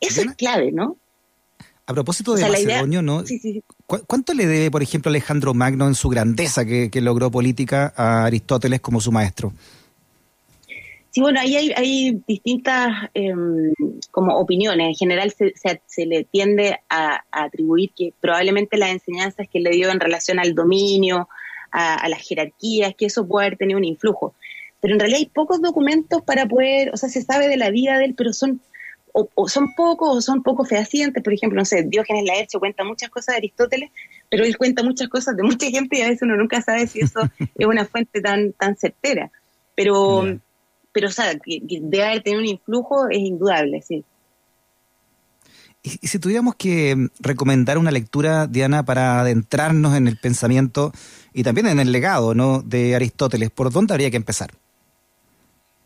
eso 0.00 0.22
es 0.22 0.34
clave, 0.34 0.72
¿no? 0.72 0.96
A 1.86 1.94
propósito 1.94 2.34
de 2.34 2.48
Macedonio, 2.48 3.02
¿no? 3.02 3.22
¿Cuánto 3.86 4.34
le 4.34 4.46
debe, 4.46 4.70
por 4.70 4.82
ejemplo, 4.82 5.10
Alejandro 5.10 5.54
Magno 5.54 5.86
en 5.86 5.94
su 5.94 6.08
grandeza 6.08 6.64
que, 6.64 6.90
logró 7.00 7.30
política 7.30 7.92
a 7.94 8.24
Aristóteles 8.24 8.80
como 8.80 9.00
su 9.00 9.12
maestro? 9.12 9.52
Sí, 11.10 11.20
bueno, 11.20 11.40
ahí 11.40 11.56
hay, 11.56 12.22
distintas 12.26 12.88
em, 13.14 13.72
como 14.10 14.34
opiniones. 14.36 14.88
En 14.88 14.94
general 14.94 15.32
se, 15.32 16.06
le 16.06 16.24
tiende 16.24 16.78
a, 16.88 17.22
atribuir 17.30 17.90
que 17.94 18.12
probablemente 18.18 18.78
las 18.78 18.90
enseñanzas 18.90 19.46
que 19.50 19.60
le 19.60 19.70
dio 19.70 19.90
en 19.90 20.00
relación 20.00 20.38
al 20.38 20.54
dominio, 20.54 21.28
a, 21.70 21.94
a 21.96 22.08
las 22.08 22.26
jerarquías, 22.26 22.94
que 22.96 23.06
eso 23.06 23.26
puede 23.26 23.46
haber 23.46 23.58
tenido 23.58 23.78
un 23.78 23.84
influjo 23.84 24.34
pero 24.80 24.94
en 24.94 25.00
realidad 25.00 25.20
hay 25.20 25.26
pocos 25.26 25.60
documentos 25.60 26.22
para 26.22 26.46
poder, 26.46 26.90
o 26.92 26.96
sea, 26.96 27.08
se 27.08 27.22
sabe 27.22 27.48
de 27.48 27.56
la 27.56 27.70
vida 27.70 27.98
de 27.98 28.06
él, 28.06 28.14
pero 28.16 28.32
son 28.32 28.60
o, 29.34 29.48
son 29.48 29.74
pocos 29.74 30.16
o 30.16 30.20
son 30.20 30.42
poco 30.42 30.64
fehacientes. 30.64 31.22
Por 31.22 31.32
ejemplo, 31.32 31.58
no 31.58 31.64
sé, 31.64 31.82
Diógenes 31.82 32.24
Laercio 32.24 32.60
cuenta 32.60 32.84
muchas 32.84 33.10
cosas 33.10 33.34
de 33.34 33.38
Aristóteles, 33.38 33.90
pero 34.30 34.44
él 34.44 34.56
cuenta 34.56 34.82
muchas 34.82 35.08
cosas 35.08 35.36
de 35.36 35.42
mucha 35.42 35.70
gente 35.70 35.98
y 35.98 36.02
a 36.02 36.08
veces 36.08 36.22
uno 36.22 36.36
nunca 36.36 36.62
sabe 36.62 36.86
si 36.86 37.00
eso 37.00 37.20
es 37.56 37.66
una 37.66 37.84
fuente 37.84 38.20
tan, 38.20 38.52
tan 38.52 38.76
certera. 38.76 39.30
Pero, 39.74 40.38
pero 40.92 41.08
o 41.08 41.10
sea, 41.10 41.36
que, 41.38 41.60
debe 41.62 42.04
haber 42.04 42.22
tenido 42.22 42.42
un 42.42 42.48
influjo 42.48 43.08
es 43.08 43.18
indudable, 43.18 43.82
sí. 43.82 44.04
Y, 45.82 45.90
si 45.90 46.18
tuviéramos 46.18 46.56
que 46.56 47.08
recomendar 47.20 47.78
una 47.78 47.92
lectura, 47.92 48.46
Diana, 48.48 48.84
para 48.84 49.20
adentrarnos 49.20 49.96
en 49.96 50.08
el 50.08 50.16
pensamiento 50.16 50.92
y 51.32 51.44
también 51.44 51.68
en 51.68 51.78
el 51.78 51.92
legado 51.92 52.34
¿no? 52.34 52.62
de 52.62 52.96
Aristóteles, 52.96 53.50
¿por 53.50 53.70
dónde 53.70 53.94
habría 53.94 54.10
que 54.10 54.16
empezar? 54.16 54.50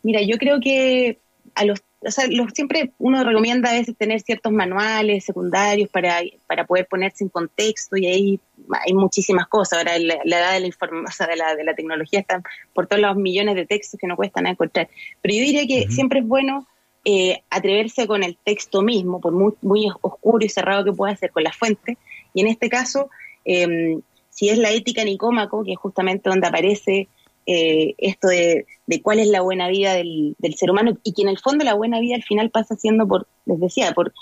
Mira, 0.03 0.21
yo 0.21 0.37
creo 0.37 0.59
que 0.59 1.19
a 1.55 1.65
los, 1.65 1.81
o 2.05 2.11
sea, 2.11 2.25
siempre 2.53 2.91
uno 2.99 3.23
recomienda 3.23 3.69
a 3.69 3.73
veces 3.73 3.95
tener 3.97 4.21
ciertos 4.21 4.51
manuales 4.51 5.23
secundarios 5.23 5.89
para, 5.89 6.21
para 6.47 6.65
poder 6.65 6.87
ponerse 6.87 7.23
en 7.23 7.29
contexto 7.29 7.95
y 7.97 8.05
ahí 8.05 8.39
hay 8.85 8.93
muchísimas 8.93 9.47
cosas. 9.47 9.79
Ahora 9.79 9.97
la, 9.99 10.15
edad 10.15 10.53
de 10.53 10.59
la 10.59 10.67
información, 10.67 11.29
de 11.29 11.35
la, 11.37 11.55
de 11.55 11.63
la 11.63 11.73
tecnología 11.73 12.19
están 12.19 12.43
por 12.73 12.87
todos 12.87 13.01
los 13.01 13.15
millones 13.15 13.55
de 13.55 13.65
textos 13.65 13.99
que 13.99 14.07
no 14.07 14.15
cuestan 14.15 14.47
encontrar. 14.47 14.89
Pero 15.21 15.35
yo 15.35 15.41
diría 15.41 15.65
que 15.65 15.89
siempre 15.89 16.19
es 16.19 16.27
bueno 16.27 16.67
eh, 17.05 17.41
atreverse 17.49 18.07
con 18.07 18.23
el 18.23 18.37
texto 18.37 18.81
mismo, 18.81 19.21
por 19.21 19.33
muy, 19.33 19.53
muy 19.61 19.89
oscuro 20.01 20.45
y 20.45 20.49
cerrado 20.49 20.83
que 20.83 20.93
pueda 20.93 21.15
ser 21.15 21.31
con 21.31 21.43
la 21.43 21.53
fuente. 21.53 21.97
Y 22.33 22.41
en 22.41 22.47
este 22.47 22.69
caso, 22.69 23.09
eh, 23.45 23.99
si 24.29 24.49
es 24.49 24.57
la 24.57 24.71
ética 24.71 25.03
Nicómaco, 25.03 25.63
que 25.63 25.73
es 25.73 25.77
justamente 25.77 26.29
donde 26.29 26.47
aparece 26.47 27.07
eh, 27.45 27.95
esto 27.97 28.27
de, 28.27 28.65
cuál 29.01 29.19
es 29.19 29.27
la 29.27 29.41
buena 29.41 29.67
vida 29.67 29.93
del, 29.93 30.35
ser 30.55 30.71
humano 30.71 30.97
y 31.03 31.13
que 31.13 31.23
en 31.23 31.29
el 31.29 31.39
fondo 31.39 31.65
la 31.65 31.73
buena 31.73 31.99
vida 31.99 32.15
al 32.15 32.23
final 32.23 32.49
pasa 32.49 32.75
siendo 32.75 33.07
por, 33.07 33.27
les 33.45 33.59
decía, 33.59 33.91
por 33.93 34.13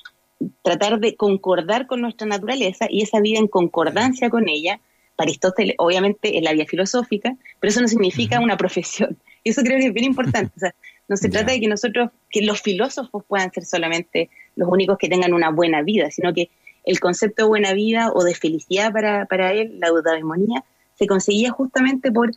tratar 0.63 0.99
de 0.99 1.15
concordar 1.15 1.87
con 1.87 2.01
nuestra 2.01 2.27
naturaleza 2.27 2.87
y 2.89 3.01
esa 3.03 3.19
vida 3.19 3.39
en 3.39 3.47
concordancia 3.47 4.29
con 4.29 4.49
ella. 4.49 4.79
Para 5.15 5.27
Aristóteles, 5.27 5.75
obviamente, 5.77 6.37
es 6.37 6.43
la 6.43 6.53
vía 6.53 6.65
filosófica, 6.65 7.35
pero 7.59 7.69
eso 7.69 7.81
no 7.81 7.87
significa 7.87 8.39
una 8.39 8.57
profesión. 8.57 9.17
Y 9.43 9.49
eso 9.51 9.61
creo 9.61 9.77
que 9.77 9.87
es 9.87 9.93
bien 9.93 10.05
importante. 10.05 10.51
O 10.55 10.59
sea, 10.59 10.73
no 11.07 11.17
se 11.17 11.29
trata 11.29 11.51
de 11.51 11.59
que 11.59 11.67
nosotros, 11.67 12.09
que 12.29 12.41
los 12.41 12.61
filósofos 12.61 13.23
puedan 13.27 13.51
ser 13.51 13.65
solamente 13.65 14.29
los 14.55 14.69
únicos 14.69 14.97
que 14.97 15.09
tengan 15.09 15.33
una 15.33 15.51
buena 15.51 15.81
vida, 15.81 16.09
sino 16.09 16.33
que 16.33 16.49
el 16.85 16.99
concepto 16.99 17.43
de 17.43 17.49
buena 17.49 17.73
vida 17.73 18.11
o 18.13 18.23
de 18.23 18.33
felicidad 18.33 18.91
para, 18.91 19.25
para 19.25 19.51
él, 19.51 19.79
la 19.79 19.87
eudaimonia, 19.87 20.63
se 20.95 21.07
conseguía 21.07 21.51
justamente 21.51 22.11
por 22.11 22.31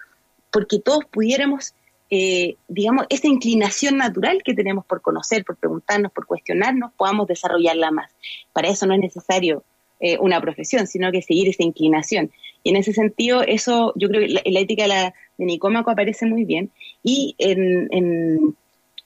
porque 0.54 0.78
todos 0.78 1.04
pudiéramos, 1.06 1.74
eh, 2.10 2.54
digamos, 2.68 3.06
esa 3.10 3.26
inclinación 3.26 3.96
natural 3.96 4.40
que 4.44 4.54
tenemos 4.54 4.86
por 4.86 5.02
conocer, 5.02 5.44
por 5.44 5.56
preguntarnos, 5.56 6.12
por 6.12 6.26
cuestionarnos, 6.26 6.92
podamos 6.96 7.26
desarrollarla 7.26 7.90
más. 7.90 8.12
Para 8.52 8.68
eso 8.68 8.86
no 8.86 8.94
es 8.94 9.00
necesario 9.00 9.64
eh, 9.98 10.16
una 10.20 10.40
profesión, 10.40 10.86
sino 10.86 11.10
que 11.10 11.22
seguir 11.22 11.48
esa 11.48 11.64
inclinación. 11.64 12.30
Y 12.62 12.70
en 12.70 12.76
ese 12.76 12.92
sentido, 12.92 13.42
eso 13.42 13.92
yo 13.96 14.08
creo 14.08 14.20
que 14.20 14.28
la, 14.28 14.42
la 14.44 14.60
ética 14.60 14.84
de, 14.84 14.88
la, 14.90 15.14
de 15.38 15.44
Nicómaco 15.44 15.90
aparece 15.90 16.24
muy 16.24 16.44
bien. 16.44 16.70
Y 17.02 17.34
en, 17.38 17.88
en 17.90 18.54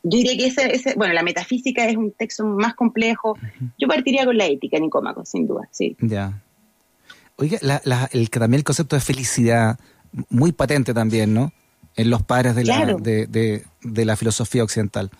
yo 0.02 0.18
diría 0.18 0.36
que 0.36 0.46
ese, 0.48 0.74
ese, 0.74 0.94
bueno, 0.96 1.14
la 1.14 1.22
metafísica 1.22 1.86
es 1.86 1.96
un 1.96 2.12
texto 2.12 2.44
más 2.44 2.74
complejo. 2.74 3.38
Yo 3.78 3.88
partiría 3.88 4.26
con 4.26 4.36
la 4.36 4.44
ética, 4.44 4.78
Nicómaco, 4.78 5.24
sin 5.24 5.46
duda, 5.46 5.66
sí. 5.72 5.96
Ya. 6.00 6.42
Oiga, 7.36 7.58
la, 7.62 8.08
el, 8.12 8.28
también 8.28 8.58
el 8.58 8.64
concepto 8.64 8.96
de 8.96 9.00
felicidad, 9.00 9.78
muy 10.28 10.52
patente 10.52 10.94
también, 10.94 11.34
¿no? 11.34 11.52
En 11.96 12.10
los 12.10 12.22
padres 12.22 12.54
de, 12.54 12.64
la, 12.64 12.94
de, 12.94 13.26
de, 13.82 14.04
la 14.04 14.16
filosofía 14.16 14.62
occidental. 14.62 15.10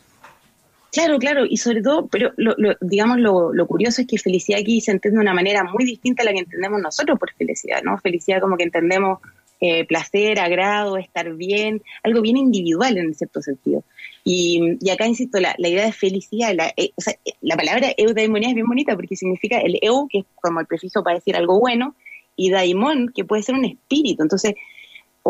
Claro, 0.93 1.19
claro, 1.19 1.45
y 1.45 1.57
sobre 1.57 1.83
todo, 1.83 2.07
pero 2.07 2.33
lo, 2.37 2.55
digamos 2.81 3.19
lo, 3.19 3.53
lo, 3.53 3.67
curioso 3.67 4.01
es 4.01 4.07
que 4.07 4.17
felicidad 4.17 4.61
aquí 4.61 4.81
se 4.81 4.93
entiende 4.93 5.19
de 5.19 5.23
una 5.23 5.35
manera 5.35 5.65
muy 5.65 5.85
distinta 5.85 6.23
a 6.23 6.27
la 6.27 6.33
que 6.33 6.39
entendemos 6.39 6.81
nosotros 6.81 7.19
por 7.19 7.33
felicidad, 7.35 7.83
¿no? 7.83 7.99
Felicidad 7.99 8.41
como 8.41 8.57
que 8.57 8.65
entendemos 8.65 9.19
eh, 9.61 9.85
placer, 9.87 10.39
agrado, 10.39 10.99
estar 10.99 11.35
bien, 11.35 11.83
algo 12.05 12.23
bien 12.23 12.37
individual 12.37 12.97
en 12.97 13.13
cierto 13.15 13.43
sentido. 13.43 13.83
Y, 14.23 14.79
y 14.81 14.91
acá, 14.91 15.07
insisto, 15.07 15.41
la, 15.41 15.55
la, 15.59 15.69
idea 15.69 15.85
de 15.85 15.93
felicidad, 15.93 16.55
la, 16.55 16.73
eh, 16.77 16.93
o 16.95 17.01
sea, 17.01 17.15
la 17.41 17.57
palabra 17.57 17.93
eudaimonía 17.97 18.51
es 18.51 18.55
bien 18.55 18.69
bonita 18.69 18.95
porque 18.95 19.17
significa 19.17 19.59
el 19.59 19.79
eu, 19.83 20.07
que 20.09 20.19
es 20.21 20.25
como 20.37 20.61
el 20.61 20.67
prefijo 20.67 21.03
para 21.03 21.17
decir 21.17 21.35
algo 21.35 21.59
bueno, 21.59 21.97
y 22.37 22.51
daimon, 22.51 23.09
que 23.13 23.25
puede 23.25 23.43
ser 23.43 23.57
un 23.57 23.65
espíritu. 23.65 24.23
Entonces, 24.23 24.55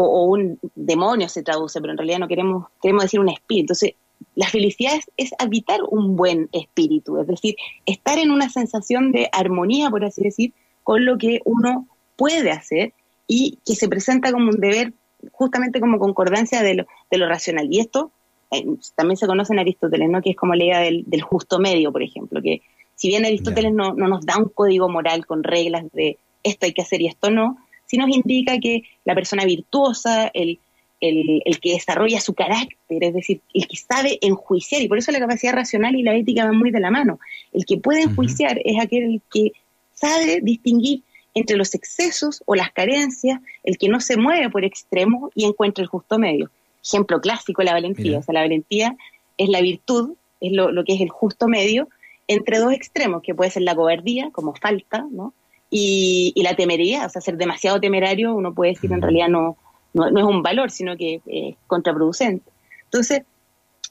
o, 0.00 0.24
un 0.26 0.58
demonio 0.74 1.28
se 1.28 1.42
traduce, 1.42 1.80
pero 1.80 1.92
en 1.92 1.98
realidad 1.98 2.20
no 2.20 2.28
queremos, 2.28 2.66
queremos 2.80 3.04
decir 3.04 3.20
un 3.20 3.28
espíritu. 3.28 3.62
Entonces, 3.62 3.94
la 4.34 4.48
felicidad 4.48 4.94
es, 5.16 5.30
habitar 5.38 5.80
un 5.88 6.16
buen 6.16 6.48
espíritu, 6.52 7.18
es 7.18 7.26
decir, 7.26 7.56
estar 7.86 8.18
en 8.18 8.30
una 8.30 8.48
sensación 8.48 9.10
de 9.12 9.28
armonía, 9.32 9.90
por 9.90 10.04
así 10.04 10.22
decir, 10.22 10.52
con 10.84 11.04
lo 11.04 11.18
que 11.18 11.40
uno 11.44 11.86
puede 12.16 12.50
hacer 12.50 12.92
y 13.26 13.58
que 13.66 13.74
se 13.74 13.88
presenta 13.88 14.32
como 14.32 14.50
un 14.50 14.60
deber 14.60 14.92
justamente 15.32 15.80
como 15.80 15.98
concordancia 15.98 16.62
de 16.62 16.74
lo, 16.74 16.86
de 17.10 17.18
lo 17.18 17.28
racional. 17.28 17.66
Y 17.70 17.80
esto 17.80 18.12
eh, 18.52 18.64
también 18.94 19.16
se 19.16 19.26
conoce 19.26 19.52
en 19.52 19.58
Aristóteles, 19.58 20.08
¿no? 20.08 20.22
que 20.22 20.30
es 20.30 20.36
como 20.36 20.54
la 20.54 20.64
idea 20.64 20.80
del, 20.80 21.22
justo 21.22 21.58
medio, 21.58 21.92
por 21.92 22.02
ejemplo, 22.02 22.40
que 22.40 22.62
si 22.94 23.08
bien 23.08 23.24
Aristóteles 23.24 23.72
no, 23.72 23.94
no 23.94 24.08
nos 24.08 24.24
da 24.24 24.38
un 24.38 24.48
código 24.48 24.88
moral 24.88 25.26
con 25.26 25.42
reglas 25.42 25.84
de 25.92 26.18
esto 26.44 26.66
hay 26.66 26.72
que 26.72 26.82
hacer 26.82 27.02
y 27.02 27.08
esto 27.08 27.30
no, 27.30 27.58
sí 27.88 27.97
nos 27.97 28.14
indica 28.14 28.59
que 28.59 28.83
la 29.04 29.14
persona 29.14 29.45
virtuosa, 29.45 30.30
el, 30.35 30.61
el, 31.00 31.42
el, 31.45 31.59
que 31.59 31.73
desarrolla 31.73 32.21
su 32.21 32.35
carácter, 32.35 33.02
es 33.02 33.14
decir, 33.14 33.40
el 33.54 33.66
que 33.66 33.76
sabe 33.76 34.18
enjuiciar, 34.21 34.83
y 34.83 34.88
por 34.88 34.99
eso 34.99 35.11
la 35.11 35.18
capacidad 35.18 35.54
racional 35.54 35.97
y 35.97 36.02
la 36.02 36.14
ética 36.14 36.45
van 36.45 36.57
muy 36.57 36.71
de 36.71 36.80
la 36.80 36.90
mano. 36.90 37.18
El 37.52 37.64
que 37.64 37.78
puede 37.78 38.02
enjuiciar 38.02 38.61
es 38.64 38.80
aquel 38.80 39.21
que 39.33 39.52
sabe 39.95 40.40
distinguir 40.42 41.02
entre 41.35 41.57
los 41.57 41.75
excesos 41.75 42.42
o 42.47 42.54
las 42.54 42.73
carencias, 42.73 43.40
el 43.64 43.78
que 43.78 43.88
no 43.88 44.00
se 44.00 44.16
mueve 44.16 44.50
por 44.50 44.64
extremo 44.64 45.30
y 45.35 45.45
encuentra 45.45 45.83
el 45.83 45.88
justo 45.88 46.18
medio. 46.18 46.50
Ejemplo 46.85 47.21
clásico, 47.21 47.62
la 47.62 47.73
valentía. 47.73 48.18
O 48.18 48.23
sea, 48.23 48.35
la 48.35 48.40
valentía 48.40 48.97
es 49.37 49.49
la 49.49 49.61
virtud, 49.61 50.14
es 50.40 50.52
lo, 50.52 50.71
lo, 50.73 50.85
que 50.85 50.95
es 50.95 51.00
el 51.00 51.11
justo 51.11 51.49
medio, 51.49 51.88
entre 52.26 52.59
dos 52.59 52.73
extremos, 52.73 53.23
que 53.23 53.35
puede 53.35 53.50
ser 53.50 53.62
la 53.62 53.75
cobardía, 53.75 54.30
como 54.33 54.54
falta, 54.54 55.07
¿no? 55.11 55.33
Y, 55.70 56.32
la 56.42 56.54
temeridad, 56.54 57.06
o 57.06 57.08
sea, 57.08 57.20
ser 57.20 57.37
demasiado 57.37 57.80
temerario, 57.80 58.34
uno 58.34 58.54
puede 58.54 58.72
decir 58.72 58.92
en 58.92 59.02
realidad 59.02 59.28
no, 59.28 59.56
no, 59.92 60.06
es 60.06 60.25
un 60.25 60.42
valor, 60.42 60.70
sino 60.70 60.96
que 60.96 61.20
es 61.26 61.56
contraproducente. 61.66 62.50
Entonces, 62.84 63.22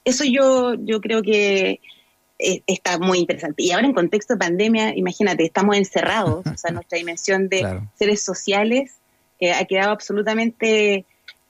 eso 0.04 0.24
yo, 0.24 0.74
yo 0.74 1.00
creo 1.00 1.22
que 1.22 1.80
está 2.38 2.98
muy 2.98 3.18
interesante. 3.18 3.62
Y 3.62 3.72
ahora 3.72 3.86
en 3.86 3.94
contexto 3.94 4.34
de 4.34 4.38
pandemia, 4.38 4.96
imagínate, 4.96 5.44
estamos 5.44 5.76
encerrados, 5.76 6.46
o 6.46 6.56
sea, 6.56 6.70
nuestra 6.72 6.98
dimensión 6.98 7.48
de 7.48 7.80
seres 7.96 8.22
sociales 8.22 8.96
eh, 9.40 9.52
ha 9.52 9.64
quedado 9.64 9.90
absolutamente 9.90 11.04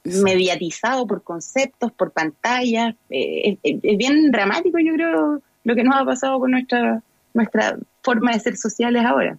mediatizado 0.04 1.06
por 1.06 1.22
conceptos, 1.22 1.92
por 1.92 2.12
pantallas. 2.12 2.94
Eh, 3.10 3.58
es, 3.62 3.98
bien 3.98 4.30
dramático, 4.30 4.78
yo 4.78 4.94
creo, 4.94 5.42
lo 5.64 5.74
que 5.74 5.84
nos 5.84 5.96
ha 5.96 6.04
pasado 6.04 6.38
con 6.38 6.50
nuestra, 6.50 7.02
nuestra 7.34 7.76
forma 8.02 8.32
de 8.32 8.40
ser 8.40 8.56
sociales 8.56 9.04
ahora. 9.04 9.38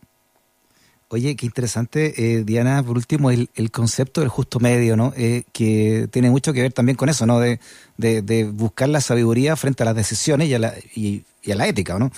Oye, 1.11 1.35
qué 1.35 1.47
interesante, 1.47 2.13
eh, 2.17 2.43
Diana, 2.43 2.83
por 2.83 2.95
último, 2.95 3.31
el, 3.31 3.49
concepto 3.71 4.21
del 4.21 4.29
justo 4.29 4.59
medio, 4.59 4.95
¿no? 4.95 5.11
Eh, 5.17 5.41
que 5.51 6.07
tiene 6.11 6.29
mucho 6.29 6.53
que 6.53 6.61
ver 6.61 6.71
también 6.71 6.95
con 6.95 7.09
eso, 7.09 7.25
¿no? 7.25 7.39
De, 7.39 7.59
de, 7.97 8.43
buscar 8.43 8.89
la 8.89 9.01
sabiduría 9.01 9.55
frente 9.55 9.81
a 9.81 9.87
las 9.87 9.95
decisiones 9.95 10.49
y 10.49 10.53
a 10.53 10.59
la, 10.59 10.75
y, 10.95 11.23
a 11.51 11.55
la 11.55 11.67
ética, 11.67 11.97
¿no? 11.97 12.11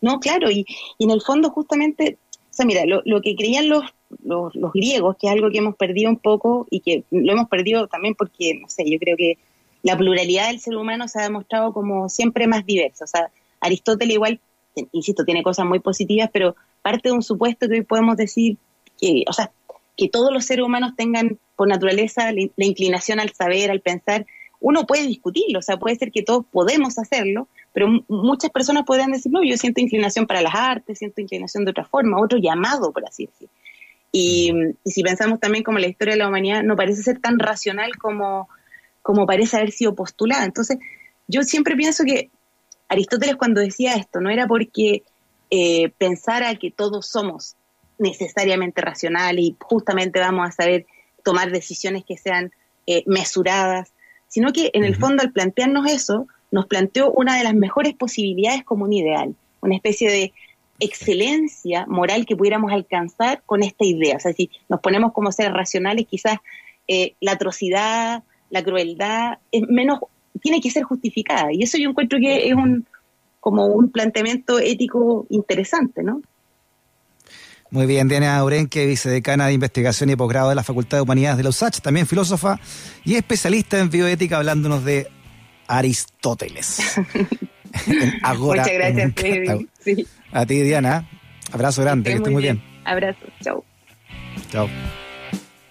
No, 0.00 0.18
claro, 0.18 0.50
y, 0.50 0.66
y, 0.98 1.04
en 1.04 1.12
el 1.12 1.22
fondo 1.22 1.50
justamente, 1.50 2.18
o 2.32 2.54
sea, 2.54 2.66
mira, 2.66 2.82
lo, 2.86 3.22
que 3.22 3.36
creían 3.36 3.68
los, 3.68 3.84
los, 4.24 4.72
griegos, 4.74 5.16
que 5.20 5.28
es 5.28 5.32
algo 5.32 5.48
que 5.50 5.58
hemos 5.58 5.76
perdido 5.76 6.10
un 6.10 6.18
poco 6.18 6.66
y 6.68 6.80
que 6.80 7.04
lo 7.12 7.34
hemos 7.34 7.48
perdido 7.48 7.86
también 7.86 8.16
porque, 8.16 8.58
no 8.60 8.68
sé, 8.68 8.90
yo 8.90 8.98
creo 8.98 9.16
que 9.16 9.38
la 9.84 9.96
pluralidad 9.96 10.48
del 10.48 10.58
ser 10.58 10.76
humano 10.76 11.06
se 11.06 11.20
ha 11.20 11.22
demostrado 11.22 11.72
como 11.72 12.08
siempre 12.08 12.48
más 12.48 12.66
diversa. 12.66 13.04
O 13.04 13.06
sea, 13.08 13.30
Aristóteles 13.60 14.14
igual, 14.14 14.40
insisto, 14.90 15.24
tiene 15.24 15.44
cosas 15.44 15.66
muy 15.66 15.78
positivas, 15.78 16.30
pero 16.32 16.56
parte 16.86 17.08
de 17.08 17.16
un 17.16 17.22
supuesto 17.22 17.66
que 17.66 17.74
hoy 17.74 17.82
podemos 17.82 18.16
decir 18.16 18.58
que, 19.00 19.24
o 19.28 19.32
sea, 19.32 19.50
que 19.96 20.08
todos 20.08 20.32
los 20.32 20.44
seres 20.44 20.64
humanos 20.64 20.92
tengan 20.96 21.36
por 21.56 21.66
naturaleza 21.66 22.30
la, 22.30 22.64
inclinación 22.64 23.18
al 23.18 23.32
saber, 23.32 23.72
al 23.72 23.80
pensar, 23.80 24.24
uno 24.60 24.86
puede 24.86 25.04
discutirlo, 25.04 25.58
o 25.58 25.62
sea, 25.62 25.78
puede 25.78 25.96
ser 25.96 26.12
que 26.12 26.22
todos 26.22 26.46
podemos 26.48 26.96
hacerlo, 26.96 27.48
pero 27.72 27.88
muchas 28.06 28.52
personas 28.52 28.84
podrían 28.84 29.10
decir, 29.10 29.32
no, 29.32 29.42
yo 29.42 29.56
siento 29.56 29.80
inclinación 29.80 30.28
para 30.28 30.42
las 30.42 30.54
artes, 30.54 30.98
siento 30.98 31.20
inclinación 31.20 31.64
de 31.64 31.72
otra 31.72 31.84
forma, 31.84 32.20
otro 32.20 32.38
llamado, 32.38 32.92
por 32.92 33.04
así 33.04 33.26
decir. 33.26 33.48
Y, 34.12 34.52
si 34.84 35.02
pensamos 35.02 35.40
también 35.40 35.64
como 35.64 35.80
la 35.80 35.88
historia 35.88 36.14
de 36.14 36.18
la 36.20 36.28
humanidad 36.28 36.62
no 36.62 36.76
parece 36.76 37.02
ser 37.02 37.18
tan 37.18 37.40
racional 37.40 37.96
como, 37.96 38.48
como 39.02 39.26
parece 39.26 39.56
haber 39.56 39.72
sido 39.72 39.96
postulada. 39.96 40.44
Entonces, 40.44 40.78
yo 41.26 41.42
siempre 41.42 41.74
pienso 41.74 42.04
que 42.04 42.30
Aristóteles 42.88 43.34
cuando 43.34 43.60
decía 43.60 43.94
esto, 43.94 44.20
no 44.20 44.30
era 44.30 44.46
porque 44.46 45.02
eh, 45.58 45.90
pensara 45.96 46.54
que 46.56 46.70
todos 46.70 47.06
somos 47.06 47.56
necesariamente 47.98 48.82
racionales 48.82 49.42
y 49.42 49.56
justamente 49.58 50.20
vamos 50.20 50.46
a 50.46 50.52
saber 50.52 50.84
tomar 51.24 51.50
decisiones 51.50 52.04
que 52.04 52.18
sean 52.18 52.52
eh, 52.86 53.02
mesuradas, 53.06 53.94
sino 54.28 54.52
que 54.52 54.70
en 54.74 54.84
el 54.84 54.96
fondo 54.96 55.22
al 55.22 55.32
plantearnos 55.32 55.90
eso, 55.90 56.26
nos 56.50 56.66
planteó 56.66 57.10
una 57.10 57.38
de 57.38 57.44
las 57.44 57.54
mejores 57.54 57.94
posibilidades 57.94 58.64
como 58.64 58.84
un 58.84 58.92
ideal, 58.92 59.34
una 59.62 59.76
especie 59.76 60.10
de 60.10 60.34
excelencia 60.78 61.86
moral 61.86 62.26
que 62.26 62.36
pudiéramos 62.36 62.70
alcanzar 62.70 63.42
con 63.46 63.62
esta 63.62 63.86
idea. 63.86 64.16
O 64.16 64.20
sea, 64.20 64.34
si 64.34 64.50
nos 64.68 64.80
ponemos 64.80 65.14
como 65.14 65.32
seres 65.32 65.54
racionales, 65.54 66.06
quizás 66.06 66.36
eh, 66.86 67.14
la 67.20 67.32
atrocidad, 67.32 68.24
la 68.50 68.62
crueldad, 68.62 69.38
es 69.52 69.62
menos, 69.62 70.00
tiene 70.42 70.60
que 70.60 70.70
ser 70.70 70.82
justificada. 70.82 71.48
Y 71.50 71.62
eso 71.62 71.78
yo 71.78 71.88
encuentro 71.88 72.18
que 72.18 72.48
es 72.48 72.54
un, 72.54 72.86
como 73.46 73.66
un 73.66 73.92
planteamiento 73.92 74.58
ético 74.58 75.24
interesante, 75.30 76.02
¿no? 76.02 76.20
Muy 77.70 77.86
bien, 77.86 78.08
Diana 78.08 78.38
Aurenque, 78.38 78.86
vicedecana 78.86 79.46
de 79.46 79.52
investigación 79.52 80.10
y 80.10 80.16
posgrado 80.16 80.48
de 80.48 80.56
la 80.56 80.64
Facultad 80.64 80.98
de 80.98 81.02
Humanidades 81.02 81.36
de 81.36 81.44
la 81.44 81.50
USACH, 81.50 81.78
también 81.78 82.08
filósofa 82.08 82.58
y 83.04 83.14
especialista 83.14 83.78
en 83.78 83.88
bioética, 83.88 84.38
hablándonos 84.38 84.84
de 84.84 85.06
Aristóteles. 85.68 86.96
Muchas 88.36 88.72
gracias, 88.72 89.12
Kevin. 89.14 89.68
A 90.32 90.44
ti, 90.44 90.62
Diana. 90.62 91.08
Abrazo 91.52 91.82
grande, 91.82 92.10
que 92.10 92.16
estés 92.16 92.32
muy 92.32 92.42
bien. 92.42 92.60
Abrazo, 92.84 93.26
chao. 93.44 93.64
Chao. 94.50 94.68